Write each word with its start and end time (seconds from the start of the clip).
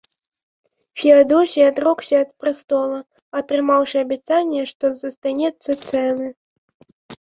Феадосій 1.01 1.65
адрокся 1.71 2.15
ад 2.25 2.29
прастола, 2.39 2.99
атрымаўшы 3.43 3.97
абяцанне, 4.05 4.61
што 4.75 4.95
застанецца 5.07 5.71
цэлы. 5.87 6.27